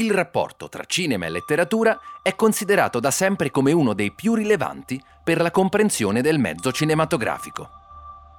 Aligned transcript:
Il 0.00 0.12
rapporto 0.12 0.70
tra 0.70 0.84
cinema 0.86 1.26
e 1.26 1.28
letteratura 1.28 2.00
è 2.22 2.34
considerato 2.34 3.00
da 3.00 3.10
sempre 3.10 3.50
come 3.50 3.72
uno 3.72 3.92
dei 3.92 4.12
più 4.12 4.32
rilevanti 4.32 4.98
per 5.22 5.42
la 5.42 5.50
comprensione 5.50 6.22
del 6.22 6.38
mezzo 6.38 6.72
cinematografico. 6.72 7.68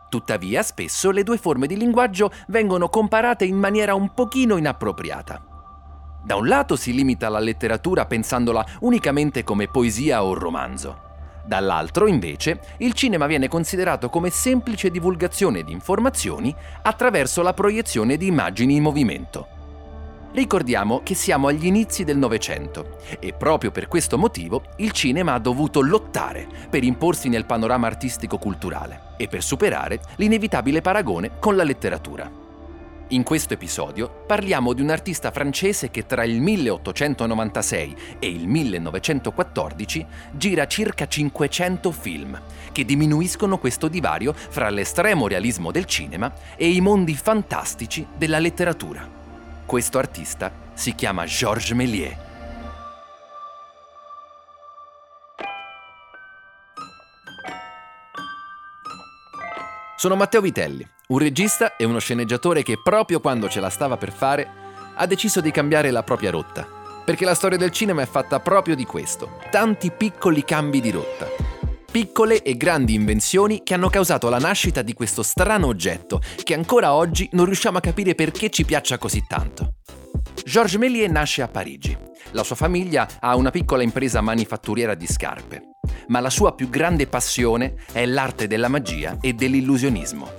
Tuttavia, 0.10 0.64
spesso 0.64 1.12
le 1.12 1.22
due 1.22 1.38
forme 1.38 1.68
di 1.68 1.78
linguaggio 1.78 2.32
vengono 2.48 2.90
comparate 2.90 3.46
in 3.46 3.58
maniera 3.58 3.94
un 3.94 4.12
pochino 4.16 4.58
inappropriata. 4.58 5.46
Da 6.24 6.36
un 6.36 6.48
lato 6.48 6.76
si 6.76 6.96
limita 6.96 7.30
la 7.30 7.38
letteratura 7.38 8.08
pensandola 8.08 8.66
unicamente 8.80 9.44
come 9.44 9.68
poesia 9.68 10.24
o 10.24 10.34
romanzo. 10.34 11.10
Dall'altro, 11.46 12.08
invece, 12.08 12.60
il 12.78 12.94
cinema 12.94 13.28
viene 13.28 13.48
considerato 13.48 14.10
come 14.10 14.32
semplice 14.32 14.90
divulgazione 14.90 15.62
di 15.62 15.72
informazioni 15.72 16.56
attraverso 16.82 17.44
la 17.44 17.54
proiezione 17.54 18.18
di 18.18 18.26
immagini 18.26 18.78
in 18.78 18.82
movimento. 18.82 19.60
Ricordiamo 20.34 21.02
che 21.04 21.14
siamo 21.14 21.48
agli 21.48 21.66
inizi 21.66 22.06
del 22.06 22.18
Novecento 22.18 23.00
e 23.20 23.34
proprio 23.34 23.70
per 23.70 23.90
questo 23.90 24.18
motivo 24.18 24.64
il 24.78 24.92
cinema 24.92 25.34
ha 25.34 25.40
dovuto 25.40 25.82
lottare 25.82 26.48
per 26.70 26.86
imporsi 26.86 27.28
nel 27.28 27.46
panorama 27.46 27.88
artistico-culturale 27.88 29.16
e 29.18 29.28
per 29.28 29.44
superare 29.44 30.00
l'inevitabile 30.16 30.80
paragone 30.80 31.32
con 31.38 31.58
la 31.58 31.64
letteratura. 31.64 32.32
In 33.10 33.24
questo 33.24 33.56
episodio 33.56 34.24
parliamo 34.26 34.72
di 34.72 34.82
un 34.82 34.90
artista 34.90 35.32
francese 35.32 35.92
che 35.92 36.06
tra 36.06 36.24
il 36.24 36.40
1896 36.40 37.96
e 38.20 38.30
il 38.30 38.48
1914 38.48 40.06
gira 40.32 40.66
circa 40.66 41.10
500 41.10 41.92
film, 41.92 42.42
che 42.72 42.86
diminuiscono 42.86 43.58
questo 43.58 43.90
divario 43.90 44.34
fra 44.34 44.70
l'estremo 44.70 45.28
realismo 45.28 45.72
del 45.72 45.84
cinema 45.84 46.32
e 46.56 46.70
i 46.70 46.80
mondi 46.80 47.16
fantastici 47.16 48.08
della 48.16 48.40
letteratura. 48.40 49.20
Questo 49.72 50.00
artista 50.00 50.52
si 50.74 50.94
chiama 50.96 51.24
Georges 51.24 51.72
Méliès. 51.72 52.14
Sono 59.96 60.18
Matteo 60.18 60.42
Vitelli, 60.42 60.86
un 61.08 61.18
regista 61.20 61.78
e 61.78 61.86
uno 61.86 62.00
sceneggiatore 62.00 62.64
che 62.64 62.82
proprio 62.84 63.22
quando 63.22 63.48
ce 63.48 63.62
la 63.62 63.70
stava 63.70 63.96
per 63.96 64.12
fare 64.12 64.46
ha 64.94 65.06
deciso 65.06 65.40
di 65.40 65.52
cambiare 65.52 65.90
la 65.90 66.04
propria 66.04 66.32
rotta. 66.32 66.68
Perché 67.06 67.24
la 67.24 67.34
storia 67.34 67.58
del 67.58 67.72
cinema 67.72 68.02
è 68.02 68.08
fatta 68.08 68.42
proprio 68.42 68.76
di 68.76 68.84
questo, 68.84 69.40
tanti 69.52 69.90
piccoli 69.90 70.44
cambi 70.44 70.82
di 70.82 70.92
rotta. 70.92 71.51
Piccole 71.92 72.42
e 72.42 72.56
grandi 72.56 72.94
invenzioni 72.94 73.64
che 73.64 73.74
hanno 73.74 73.90
causato 73.90 74.30
la 74.30 74.38
nascita 74.38 74.82
di 74.82 74.94
questo 74.94 75.24
strano 75.24 75.68
oggetto 75.68 76.22
che 76.42 76.54
ancora 76.54 76.94
oggi 76.94 77.28
non 77.34 77.44
riusciamo 77.44 77.80
a 77.80 77.82
capire 77.82 78.16
perché 78.16 78.50
ci 78.50 78.64
piaccia 78.64 78.98
così 78.98 79.26
tanto. 79.28 79.74
Georges 80.46 80.80
Méliès 80.80 81.12
nasce 81.12 81.42
a 81.42 81.50
Parigi. 81.50 81.98
La 82.32 82.44
sua 82.44 82.56
famiglia 82.56 83.06
ha 83.20 83.36
una 83.36 83.50
piccola 83.52 83.84
impresa 83.84 84.22
manifatturiera 84.22 84.96
di 84.96 85.06
scarpe, 85.06 85.64
ma 86.08 86.22
la 86.22 86.30
sua 86.30 86.56
più 86.56 86.70
grande 86.70 87.08
passione 87.08 87.76
è 87.92 88.06
l'arte 88.06 88.48
della 88.48 88.70
magia 88.70 89.18
e 89.20 89.34
dell'illusionismo. 89.34 90.32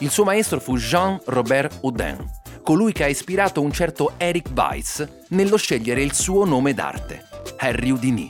Il 0.00 0.10
suo 0.10 0.24
maestro 0.24 0.58
fu 0.58 0.76
Jean-Robert 0.76 1.78
Houdin, 1.82 2.28
colui 2.64 2.90
che 2.90 3.04
ha 3.04 3.08
ispirato 3.08 3.60
un 3.60 3.70
certo 3.70 4.14
Eric 4.16 4.48
Weiss 4.52 5.06
nello 5.28 5.58
scegliere 5.58 6.02
il 6.02 6.12
suo 6.12 6.44
nome 6.44 6.74
d'arte, 6.74 7.24
Harry 7.58 7.90
Houdini. 7.90 8.28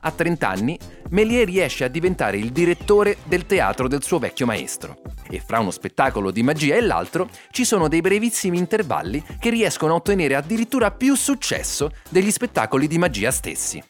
A 0.00 0.10
30 0.12 0.48
anni, 0.48 0.78
Méliès 1.10 1.44
riesce 1.44 1.84
a 1.84 1.88
diventare 1.88 2.36
il 2.36 2.50
direttore 2.50 3.16
del 3.24 3.46
teatro 3.46 3.88
del 3.88 4.02
suo 4.02 4.18
vecchio 4.18 4.46
maestro. 4.46 5.00
E 5.30 5.40
fra 5.44 5.58
uno 5.58 5.70
spettacolo 5.70 6.30
di 6.30 6.42
magia 6.42 6.76
e 6.76 6.80
l'altro 6.80 7.28
ci 7.50 7.64
sono 7.64 7.88
dei 7.88 8.00
brevissimi 8.00 8.58
intervalli 8.58 9.22
che 9.38 9.50
riescono 9.50 9.92
a 9.92 9.96
ottenere 9.96 10.34
addirittura 10.34 10.90
più 10.90 11.14
successo 11.14 11.92
degli 12.08 12.30
spettacoli 12.30 12.86
di 12.86 12.98
magia 12.98 13.30
stessi. 13.30 13.82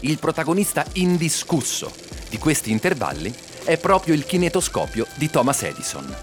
Il 0.00 0.18
protagonista 0.18 0.84
indiscusso 0.94 1.92
di 2.28 2.38
questi 2.38 2.70
intervalli 2.70 3.32
è 3.64 3.78
proprio 3.78 4.14
il 4.14 4.24
kinetoscopio 4.24 5.06
di 5.14 5.30
Thomas 5.30 5.62
Edison. 5.62 6.14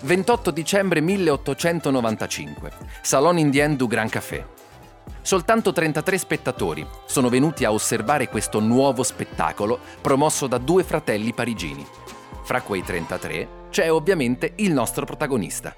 28 0.00 0.50
dicembre 0.50 1.00
1895, 1.00 2.70
Salon 3.00 3.38
Indien 3.38 3.76
du 3.76 3.86
Grand 3.86 4.10
Café. 4.10 4.61
Soltanto 5.22 5.72
33 5.72 6.18
spettatori 6.18 6.86
sono 7.06 7.28
venuti 7.28 7.64
a 7.64 7.72
osservare 7.72 8.28
questo 8.28 8.60
nuovo 8.60 9.02
spettacolo 9.02 9.78
promosso 10.00 10.46
da 10.46 10.58
due 10.58 10.82
fratelli 10.82 11.32
parigini. 11.32 11.86
Fra 12.42 12.60
quei 12.60 12.82
33 12.82 13.48
c'è 13.70 13.90
ovviamente 13.90 14.52
il 14.56 14.72
nostro 14.72 15.04
protagonista. 15.04 15.74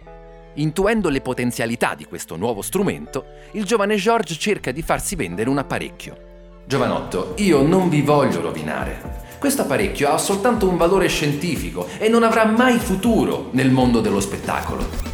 Intuendo 0.55 1.09
le 1.09 1.21
potenzialità 1.21 1.95
di 1.95 2.05
questo 2.05 2.37
nuovo 2.37 2.63
strumento, 2.63 3.25
il 3.53 3.65
giovane 3.65 3.97
George 3.97 4.37
cerca 4.37 4.73
di 4.73 4.83
farsi 4.83 5.15
vendere 5.17 5.51
un 5.51 5.59
apparecchio. 5.59 6.33
Giovanotto, 6.67 7.35
io 7.37 7.63
non 7.63 7.89
vi 7.89 8.01
voglio 8.03 8.41
rovinare. 8.41 9.23
Questo 9.39 9.63
apparecchio 9.63 10.11
ha 10.11 10.17
soltanto 10.17 10.67
un 10.67 10.79
valore 10.79 11.09
scientifico 11.09 11.87
e 11.99 12.09
non 12.09 12.23
avrà 12.23 12.47
mai 12.47 12.79
futuro 12.79 13.51
nel 13.51 13.71
mondo 13.71 14.01
dello 14.01 14.21
spettacolo. 14.21 15.13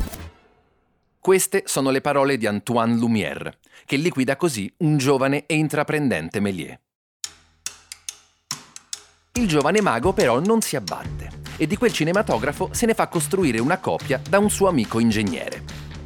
Queste 1.19 1.65
sono 1.67 1.91
le 1.91 2.01
parole 2.01 2.37
di 2.37 2.47
Antoine 2.47 2.95
Lumière, 2.95 3.59
che 3.85 3.97
liquida 3.97 4.37
così 4.37 4.73
un 4.79 4.97
giovane 4.99 5.45
e 5.47 5.55
intraprendente 5.57 6.41
Méliès. 6.41 6.79
Il 9.33 9.47
giovane 9.47 9.81
mago 9.81 10.13
però 10.13 10.41
non 10.41 10.61
si 10.61 10.77
abbatte 10.77 11.31
e 11.57 11.67
di 11.67 11.77
quel 11.77 11.93
cinematografo 11.93 12.71
se 12.73 12.87
ne 12.87 12.95
fa 12.95 13.07
costruire 13.07 13.61
una 13.61 13.79
copia 13.79 14.21
da 14.29 14.39
un 14.39 14.51
suo 14.51 14.69
amico 14.69 14.99
ingegnere. 14.99 15.63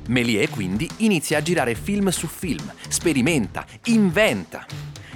Méliès 0.09 0.51
quindi 0.51 0.89
inizia 0.99 1.39
a 1.39 1.43
girare 1.43 1.75
film 1.75 2.11
su 2.11 2.27
film, 2.27 2.73
sperimenta, 2.89 3.65
inventa. 3.85 4.67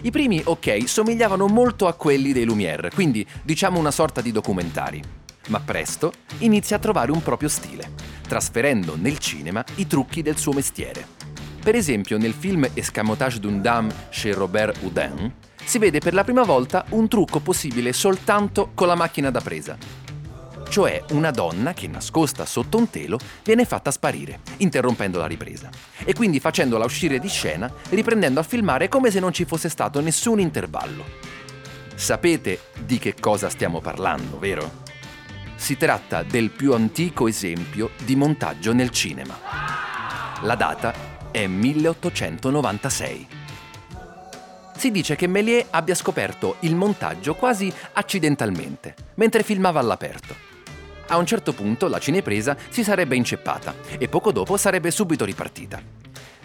I 0.03 0.11
primi, 0.11 0.41
ok, 0.43 0.89
somigliavano 0.89 1.47
molto 1.49 1.87
a 1.87 1.95
quelli 1.95 2.33
dei 2.33 2.45
Lumière, 2.45 2.91
quindi 2.93 3.27
diciamo 3.43 3.79
una 3.79 3.91
sorta 3.91 4.21
di 4.21 4.33
documentari. 4.33 5.03
Ma 5.49 5.61
presto 5.61 6.13
inizia 6.39 6.77
a 6.77 6.79
trovare 6.79 7.11
un 7.11 7.23
proprio 7.23 7.49
stile, 7.49 7.93
trasferendo 8.27 8.97
nel 8.97 9.19
cinema 9.19 9.65
i 9.77 9.87
trucchi 9.87 10.23
del 10.23 10.37
suo 10.37 10.53
mestiere. 10.53 11.18
Per 11.69 11.77
esempio, 11.77 12.17
nel 12.17 12.33
film 12.33 12.67
Escamotage 12.73 13.41
d'une 13.41 13.61
dame 13.61 13.93
chez 14.09 14.35
Robert 14.35 14.79
Houdin 14.81 15.31
si 15.63 15.77
vede 15.77 15.99
per 15.99 16.15
la 16.15 16.25
prima 16.25 16.43
volta 16.43 16.87
un 16.93 17.09
trucco 17.09 17.41
possibile 17.41 17.93
soltanto 17.93 18.71
con 18.73 18.87
la 18.87 18.95
macchina 18.95 19.31
da 19.31 19.43
presa. 19.43 19.77
Cioè 20.67 21.05
una 21.11 21.31
donna 21.31 21.75
che 21.75 21.87
nascosta 21.87 22.47
sotto 22.47 22.79
un 22.79 22.89
telo 22.89 23.19
viene 23.45 23.67
fatta 23.67 23.91
sparire, 23.91 24.41
interrompendo 24.57 25.19
la 25.19 25.27
ripresa, 25.27 25.69
e 26.05 26.15
quindi 26.15 26.41
facendola 26.41 26.87
uscire 26.87 27.19
di 27.19 27.29
scena, 27.29 27.71
riprendendo 27.91 28.41
a 28.41 28.45
filmare 28.45 28.89
come 28.89 29.11
se 29.11 29.21
non 29.21 29.35
ci 29.35 29.45
fosse 29.45 29.69
stato 29.69 30.01
nessun 30.01 30.41
intervallo. 30.41 31.05
Sapete 31.95 32.61
di 32.83 32.99
che 32.99 33.15
cosa 33.21 33.51
stiamo 33.51 33.83
parlando, 33.83 34.39
vero? 34.39 34.85
Si 35.55 35.77
tratta 35.77 36.23
del 36.23 36.49
più 36.49 36.73
antico 36.73 37.29
esempio 37.29 37.91
di 38.07 38.17
montaggio 38.17 38.73
nel 38.73 38.89
cinema. 38.89 39.37
La 40.41 40.55
data 40.55 41.17
è 41.39 41.47
1896. 41.47 43.29
Si 44.77 44.91
dice 44.91 45.15
che 45.15 45.29
Méliès 45.29 45.67
abbia 45.71 45.95
scoperto 45.95 46.57
il 46.61 46.75
montaggio 46.75 47.37
quasi 47.37 47.73
accidentalmente, 47.93 48.95
mentre 49.15 49.45
filmava 49.45 49.79
all'aperto. 49.79 50.35
A 51.07 51.17
un 51.17 51.27
certo 51.27 51.53
punto 51.53 51.87
la 51.87 52.01
cinepresa 52.01 52.57
si 52.69 52.83
sarebbe 52.83 53.15
inceppata 53.15 53.73
e 53.99 54.09
poco 54.09 54.33
dopo 54.33 54.57
sarebbe 54.57 54.91
subito 54.91 55.25
ripartita. 55.25 55.81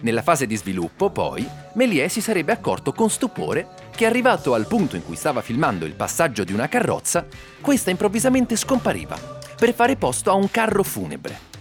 Nella 0.00 0.22
fase 0.22 0.46
di 0.46 0.56
sviluppo, 0.56 1.10
poi, 1.10 1.44
Méliès 1.72 2.12
si 2.12 2.20
sarebbe 2.20 2.52
accorto 2.52 2.92
con 2.92 3.10
stupore 3.10 3.70
che 3.96 4.06
arrivato 4.06 4.54
al 4.54 4.68
punto 4.68 4.94
in 4.94 5.04
cui 5.04 5.16
stava 5.16 5.40
filmando 5.40 5.86
il 5.86 5.94
passaggio 5.94 6.44
di 6.44 6.52
una 6.52 6.68
carrozza, 6.68 7.26
questa 7.60 7.90
improvvisamente 7.90 8.54
scompariva 8.54 9.18
per 9.58 9.74
fare 9.74 9.96
posto 9.96 10.30
a 10.30 10.34
un 10.34 10.50
carro 10.50 10.84
funebre. 10.84 11.53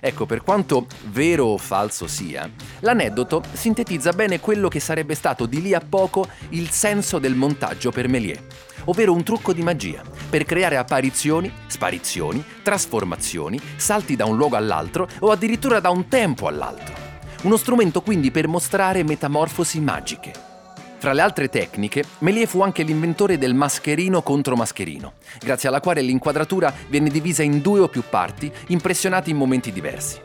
Ecco, 0.00 0.26
per 0.26 0.42
quanto 0.42 0.86
vero 1.06 1.46
o 1.46 1.58
falso 1.58 2.06
sia, 2.06 2.48
l'aneddoto 2.80 3.42
sintetizza 3.52 4.12
bene 4.12 4.40
quello 4.40 4.68
che 4.68 4.80
sarebbe 4.80 5.14
stato 5.14 5.46
di 5.46 5.60
lì 5.60 5.74
a 5.74 5.80
poco 5.80 6.26
il 6.50 6.70
senso 6.70 7.18
del 7.18 7.34
montaggio 7.34 7.90
per 7.90 8.08
Méliès, 8.08 8.40
ovvero 8.84 9.12
un 9.12 9.22
trucco 9.22 9.52
di 9.52 9.62
magia, 9.62 10.02
per 10.28 10.44
creare 10.44 10.76
apparizioni, 10.76 11.52
sparizioni, 11.66 12.44
trasformazioni, 12.62 13.60
salti 13.76 14.16
da 14.16 14.24
un 14.24 14.36
luogo 14.36 14.56
all'altro 14.56 15.08
o 15.20 15.30
addirittura 15.30 15.80
da 15.80 15.90
un 15.90 16.08
tempo 16.08 16.46
all'altro. 16.46 16.94
Uno 17.42 17.56
strumento 17.56 18.00
quindi 18.02 18.30
per 18.30 18.48
mostrare 18.48 19.04
metamorfosi 19.04 19.80
magiche. 19.80 20.47
Fra 20.98 21.12
le 21.12 21.20
altre 21.20 21.48
tecniche, 21.48 22.02
Méliès 22.18 22.48
fu 22.48 22.60
anche 22.60 22.82
l'inventore 22.82 23.38
del 23.38 23.54
mascherino 23.54 24.20
contro 24.20 24.56
mascherino, 24.56 25.12
grazie 25.38 25.68
alla 25.68 25.80
quale 25.80 26.00
l'inquadratura 26.02 26.74
viene 26.88 27.08
divisa 27.08 27.44
in 27.44 27.60
due 27.60 27.78
o 27.78 27.88
più 27.88 28.02
parti, 28.10 28.52
impressionate 28.68 29.30
in 29.30 29.36
momenti 29.36 29.70
diversi. 29.70 30.20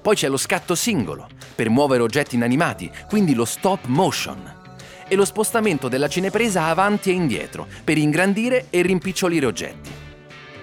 Poi 0.00 0.14
c'è 0.14 0.28
lo 0.28 0.36
scatto 0.36 0.76
singolo, 0.76 1.28
per 1.56 1.70
muovere 1.70 2.04
oggetti 2.04 2.36
inanimati, 2.36 2.88
quindi 3.08 3.34
lo 3.34 3.44
stop 3.44 3.86
motion. 3.86 4.60
E 5.08 5.16
lo 5.16 5.24
spostamento 5.24 5.88
della 5.88 6.08
cinepresa 6.08 6.66
avanti 6.66 7.10
e 7.10 7.14
indietro, 7.14 7.66
per 7.82 7.98
ingrandire 7.98 8.66
e 8.70 8.80
rimpicciolire 8.82 9.46
oggetti. 9.46 9.90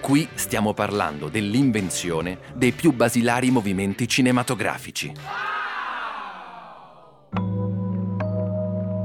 Qui 0.00 0.26
stiamo 0.34 0.72
parlando 0.72 1.28
dell'invenzione 1.28 2.38
dei 2.54 2.72
più 2.72 2.92
basilari 2.92 3.50
movimenti 3.50 4.08
cinematografici. 4.08 5.59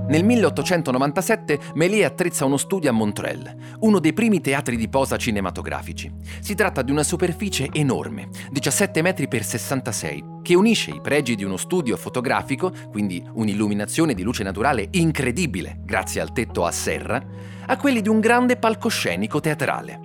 Nel 0.07 0.23
1897 0.23 1.59
Méliès 1.73 2.05
attrezza 2.05 2.45
uno 2.45 2.57
studio 2.57 2.91
a 2.91 2.93
Montreuil, 2.93 3.55
uno 3.79 3.99
dei 3.99 4.13
primi 4.13 4.39
teatri 4.39 4.75
di 4.75 4.87
posa 4.87 5.17
cinematografici. 5.17 6.11
Si 6.41 6.53
tratta 6.53 6.83
di 6.83 6.91
una 6.91 7.01
superficie 7.01 7.69
enorme, 7.71 8.29
17 8.51 9.01
metri 9.01 9.27
per 9.27 9.43
66, 9.43 10.23
che 10.43 10.53
unisce 10.53 10.91
i 10.91 11.01
pregi 11.01 11.33
di 11.33 11.43
uno 11.43 11.57
studio 11.57 11.97
fotografico, 11.97 12.71
quindi 12.91 13.23
un'illuminazione 13.33 14.13
di 14.13 14.21
luce 14.21 14.43
naturale 14.43 14.89
incredibile 14.91 15.79
grazie 15.83 16.21
al 16.21 16.31
tetto 16.33 16.65
a 16.65 16.71
serra, 16.71 17.19
a 17.65 17.75
quelli 17.77 18.01
di 18.01 18.09
un 18.09 18.19
grande 18.19 18.57
palcoscenico 18.57 19.39
teatrale. 19.39 20.01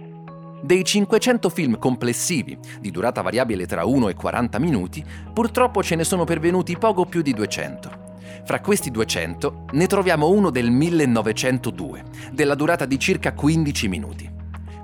Dei 0.63 0.83
500 0.83 1.51
film 1.51 1.79
complessivi, 1.79 2.59
di 2.81 2.91
durata 2.91 3.21
variabile 3.21 3.67
tra 3.67 3.85
1 3.85 4.09
e 4.09 4.15
40 4.15 4.59
minuti, 4.61 5.05
purtroppo 5.31 5.83
ce 5.83 5.95
ne 5.95 6.05
sono 6.05 6.25
pervenuti 6.25 6.79
poco 6.79 7.05
più 7.05 7.21
di 7.21 7.35
200. 7.35 8.10
Fra 8.45 8.61
questi 8.61 8.91
200 8.91 9.67
ne 9.73 9.87
troviamo 9.87 10.31
uno 10.31 10.51
del 10.51 10.71
1902, 10.71 12.05
della 12.33 12.55
durata 12.55 12.87
di 12.87 12.99
circa 12.99 13.33
15 13.33 13.89
minuti. 13.89 14.31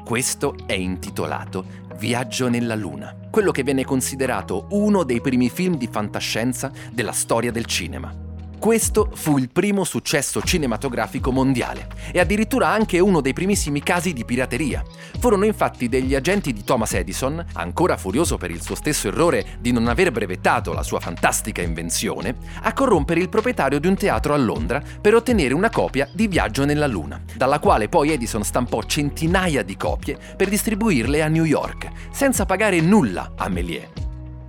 Questo 0.04 0.56
è 0.66 0.74
intitolato 0.74 1.84
Viaggio 1.98 2.48
nella 2.48 2.74
Luna, 2.74 3.14
quello 3.30 3.50
che 3.50 3.62
viene 3.62 3.84
considerato 3.84 4.66
uno 4.70 5.02
dei 5.02 5.20
primi 5.20 5.48
film 5.48 5.76
di 5.76 5.88
fantascienza 5.90 6.70
della 6.92 7.12
storia 7.12 7.50
del 7.50 7.64
cinema. 7.64 8.25
Questo 8.58 9.10
fu 9.14 9.38
il 9.38 9.50
primo 9.50 9.84
successo 9.84 10.42
cinematografico 10.42 11.30
mondiale 11.30 11.88
e 12.10 12.18
addirittura 12.18 12.68
anche 12.68 12.98
uno 12.98 13.20
dei 13.20 13.32
primissimi 13.32 13.80
casi 13.80 14.12
di 14.12 14.24
pirateria. 14.24 14.82
Furono 15.20 15.44
infatti 15.44 15.88
degli 15.88 16.14
agenti 16.14 16.52
di 16.52 16.64
Thomas 16.64 16.94
Edison, 16.94 17.44
ancora 17.52 17.96
furioso 17.96 18.38
per 18.38 18.50
il 18.50 18.62
suo 18.62 18.74
stesso 18.74 19.08
errore 19.08 19.58
di 19.60 19.70
non 19.72 19.86
aver 19.86 20.10
brevettato 20.10 20.72
la 20.72 20.82
sua 20.82 20.98
fantastica 20.98 21.62
invenzione, 21.62 22.34
a 22.62 22.72
corrompere 22.72 23.20
il 23.20 23.28
proprietario 23.28 23.78
di 23.78 23.86
un 23.86 23.94
teatro 23.94 24.34
a 24.34 24.38
Londra 24.38 24.82
per 25.00 25.14
ottenere 25.14 25.54
una 25.54 25.70
copia 25.70 26.08
di 26.12 26.26
Viaggio 26.26 26.64
nella 26.64 26.86
Luna, 26.86 27.22
dalla 27.36 27.60
quale 27.60 27.88
poi 27.88 28.10
Edison 28.10 28.42
stampò 28.42 28.82
centinaia 28.82 29.62
di 29.62 29.76
copie 29.76 30.18
per 30.36 30.48
distribuirle 30.48 31.22
a 31.22 31.28
New 31.28 31.44
York, 31.44 31.88
senza 32.10 32.46
pagare 32.46 32.80
nulla 32.80 33.32
a 33.36 33.48
Méliès. 33.48 34.05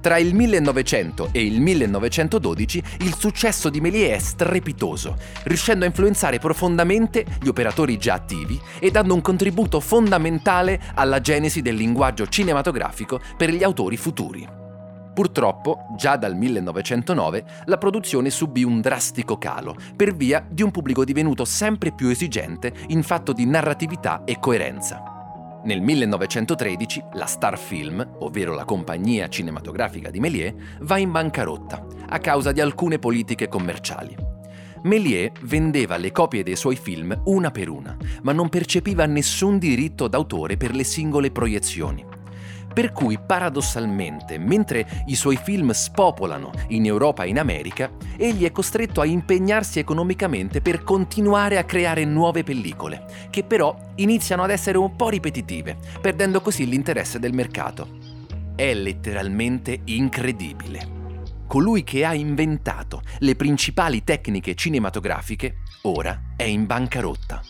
Tra 0.07 0.19
il 0.19 0.33
1900 0.33 1.31
e 1.33 1.45
il 1.45 1.59
1912 1.59 2.81
il 2.99 3.13
successo 3.17 3.69
di 3.69 3.81
Méliès 3.81 4.15
è 4.15 4.17
strepitoso, 4.19 5.17
riuscendo 5.43 5.83
a 5.83 5.87
influenzare 5.89 6.39
profondamente 6.39 7.25
gli 7.41 7.49
operatori 7.49 7.97
già 7.97 8.13
attivi 8.13 8.57
e 8.79 8.89
dando 8.89 9.13
un 9.13 9.19
contributo 9.19 9.81
fondamentale 9.81 10.79
alla 10.95 11.19
genesi 11.19 11.61
del 11.61 11.75
linguaggio 11.75 12.25
cinematografico 12.25 13.19
per 13.35 13.49
gli 13.49 13.63
autori 13.63 13.97
futuri. 13.97 14.47
Purtroppo, 15.13 15.87
già 15.97 16.15
dal 16.15 16.37
1909, 16.37 17.43
la 17.65 17.77
produzione 17.77 18.29
subì 18.29 18.63
un 18.63 18.79
drastico 18.79 19.37
calo 19.37 19.75
per 19.93 20.15
via 20.15 20.41
di 20.49 20.63
un 20.63 20.71
pubblico 20.71 21.03
divenuto 21.03 21.43
sempre 21.43 21.91
più 21.91 22.07
esigente 22.07 22.71
in 22.87 23.03
fatto 23.03 23.33
di 23.33 23.45
narratività 23.45 24.21
e 24.23 24.39
coerenza. 24.39 25.16
Nel 25.67 25.81
1913 25.81 27.03
la 27.15 27.25
Star 27.25 27.59
Film, 27.59 28.15
ovvero 28.19 28.55
la 28.55 28.63
compagnia 28.63 29.27
cinematografica 29.27 30.09
di 30.09 30.21
Méliès, 30.21 30.53
va 30.79 30.97
in 30.97 31.11
bancarotta 31.11 31.85
a 32.07 32.19
causa 32.19 32.53
di 32.53 32.61
alcune 32.61 32.99
politiche 32.99 33.49
commerciali. 33.49 34.15
Méliès 34.83 35.31
vendeva 35.41 35.97
le 35.97 36.13
copie 36.13 36.43
dei 36.43 36.55
suoi 36.55 36.77
film 36.77 37.21
una 37.25 37.51
per 37.51 37.67
una, 37.67 37.97
ma 38.21 38.31
non 38.31 38.47
percepiva 38.47 39.05
nessun 39.07 39.57
diritto 39.57 40.07
d'autore 40.07 40.55
per 40.55 40.73
le 40.73 40.85
singole 40.85 41.31
proiezioni. 41.31 42.16
Per 42.73 42.91
cui 42.91 43.17
paradossalmente, 43.17 44.37
mentre 44.37 45.03
i 45.07 45.15
suoi 45.15 45.37
film 45.37 45.71
spopolano 45.71 46.51
in 46.67 46.85
Europa 46.85 47.23
e 47.23 47.29
in 47.29 47.39
America, 47.39 47.89
egli 48.17 48.45
è 48.45 48.51
costretto 48.51 49.01
a 49.01 49.05
impegnarsi 49.05 49.79
economicamente 49.79 50.61
per 50.61 50.83
continuare 50.83 51.57
a 51.57 51.63
creare 51.63 52.05
nuove 52.05 52.43
pellicole, 52.43 53.05
che 53.29 53.43
però 53.43 53.75
iniziano 53.95 54.43
ad 54.43 54.51
essere 54.51 54.77
un 54.77 54.95
po' 54.95 55.09
ripetitive, 55.09 55.77
perdendo 55.99 56.41
così 56.41 56.67
l'interesse 56.67 57.17
del 57.19 57.33
mercato. 57.33 57.87
È 58.55 58.73
letteralmente 58.73 59.81
incredibile. 59.85 60.95
Colui 61.47 61.83
che 61.83 62.03
ha 62.03 62.13
inventato 62.13 63.01
le 63.19 63.35
principali 63.35 64.03
tecniche 64.03 64.53
cinematografiche 64.53 65.59
ora 65.83 66.33
è 66.35 66.43
in 66.43 66.65
bancarotta. 66.65 67.41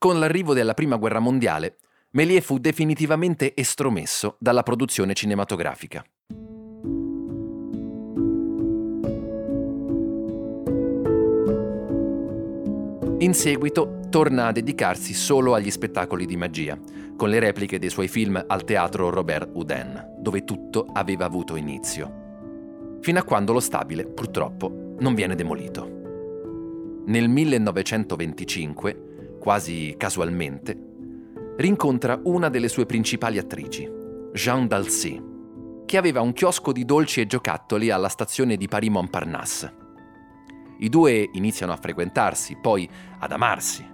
Con 0.00 0.20
l'arrivo 0.20 0.54
della 0.54 0.74
Prima 0.74 0.94
Guerra 0.94 1.18
Mondiale, 1.18 1.78
Méliès 2.10 2.44
fu 2.44 2.58
definitivamente 2.58 3.52
estromesso 3.56 4.36
dalla 4.38 4.62
produzione 4.62 5.12
cinematografica. 5.12 6.04
In 13.18 13.34
seguito 13.34 13.98
torna 14.08 14.46
a 14.46 14.52
dedicarsi 14.52 15.14
solo 15.14 15.54
agli 15.54 15.68
spettacoli 15.68 16.26
di 16.26 16.36
magia, 16.36 16.78
con 17.16 17.28
le 17.28 17.40
repliche 17.40 17.80
dei 17.80 17.90
suoi 17.90 18.06
film 18.06 18.40
al 18.46 18.62
teatro 18.62 19.10
Robert 19.10 19.50
Houdin, 19.52 20.14
dove 20.20 20.44
tutto 20.44 20.86
aveva 20.92 21.24
avuto 21.24 21.56
inizio. 21.56 22.98
Fino 23.00 23.18
a 23.18 23.24
quando 23.24 23.52
lo 23.52 23.58
stabile, 23.58 24.06
purtroppo, 24.06 24.94
non 25.00 25.16
viene 25.16 25.34
demolito. 25.34 25.96
Nel 27.06 27.28
1925 27.28 29.06
quasi 29.48 29.94
casualmente, 29.96 30.76
rincontra 31.56 32.20
una 32.24 32.50
delle 32.50 32.68
sue 32.68 32.84
principali 32.84 33.38
attrici, 33.38 33.90
Jeanne 34.34 34.66
Dalcy, 34.66 35.22
che 35.86 35.96
aveva 35.96 36.20
un 36.20 36.34
chiosco 36.34 36.70
di 36.70 36.84
dolci 36.84 37.22
e 37.22 37.26
giocattoli 37.26 37.88
alla 37.88 38.10
stazione 38.10 38.58
di 38.58 38.68
Paris 38.68 38.90
Montparnasse. 38.90 39.74
I 40.80 40.90
due 40.90 41.30
iniziano 41.32 41.72
a 41.72 41.78
frequentarsi, 41.78 42.58
poi 42.60 42.86
ad 43.20 43.32
amarsi, 43.32 43.88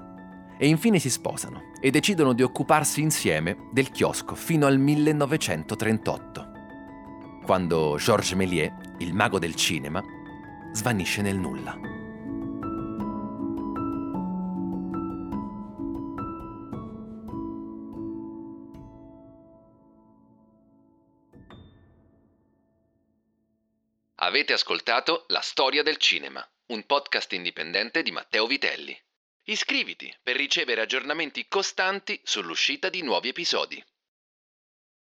e 0.59 0.67
infine 0.67 0.99
si 0.99 1.09
sposano 1.09 1.71
e 1.81 1.93
decidono 1.93 2.33
di 2.33 2.43
occuparsi 2.43 3.01
insieme 3.01 3.69
del 3.71 3.93
chiosco 3.93 4.35
fino 4.35 4.67
al 4.67 4.77
1938, 4.81 6.51
quando 7.45 7.95
Georges 7.97 8.33
Méliès, 8.33 8.73
il 8.99 9.15
mago 9.15 9.39
del 9.39 9.55
cinema, 9.55 10.03
svanisce 10.73 11.23
nel 11.23 11.39
nulla. 11.39 11.94
Avete 24.25 24.55
ascoltato 24.55 25.27
La 25.29 25.43
storia 25.43 25.83
del 25.83 25.99
cinema, 25.99 26.43
un 26.69 26.87
podcast 26.87 27.31
indipendente 27.35 28.03
di 28.03 28.11
Matteo 28.11 28.47
Vitelli. 28.47 28.99
Iscriviti 29.43 30.11
per 30.23 30.35
ricevere 30.35 30.81
aggiornamenti 30.81 31.47
costanti 31.47 32.19
sull'uscita 32.25 32.89
di 32.89 33.03
nuovi 33.03 33.29
episodi. 33.29 33.85